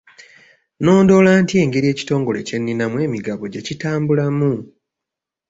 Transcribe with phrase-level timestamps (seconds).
[0.77, 4.51] Nnondoola ntya engeri ekitongole kye nninamu emigabo gye kitambulamu?